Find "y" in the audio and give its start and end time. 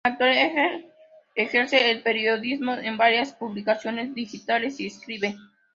4.79-4.87